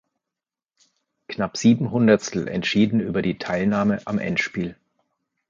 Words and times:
Knapp 1.27 1.57
sieben 1.57 1.91
Hundertstel 1.91 2.47
entschieden 2.47 3.01
über 3.01 3.21
die 3.21 3.37
Teilnahme 3.37 4.01
am 4.05 4.17
Endspiel. 4.17 4.75